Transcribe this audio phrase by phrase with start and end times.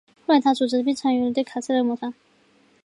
[0.25, 2.11] 后来他组织并参与了对凯撒的谋杀。